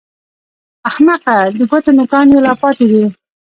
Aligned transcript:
احمقه! 0.89 1.35
د 1.57 1.59
ګوتو 1.69 1.91
نوکان 1.97 2.25
يې 2.33 2.39
لا 2.45 2.53
پاتې 2.61 2.85
دي! 2.91 3.03